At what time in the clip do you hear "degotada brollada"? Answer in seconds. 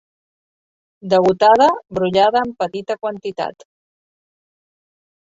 1.13-2.41